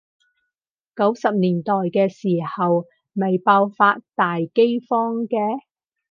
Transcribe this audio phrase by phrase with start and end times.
[0.95, 5.61] 九十年代嘅時候咪爆發大饑荒嘅？